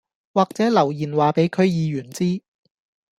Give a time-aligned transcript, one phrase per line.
[0.33, 2.41] 或者留言話俾區議員知